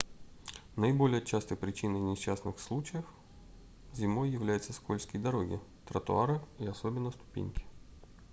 наиболее 0.77 1.21
частой 1.23 1.57
причиной 1.57 1.99
несчастных 1.99 2.59
случаев 2.59 3.05
зимой 3.93 4.31
являются 4.31 4.73
скользкие 4.73 5.21
дороги 5.21 5.59
тротуары 5.85 6.41
и 6.57 6.65
особенно 6.65 7.11
ступеньки 7.11 7.63